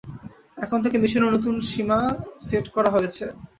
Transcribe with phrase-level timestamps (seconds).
[0.57, 1.99] এখন থেকে, মিশনের নতুন সীমা
[2.47, 3.25] সেট করা হয়েছে।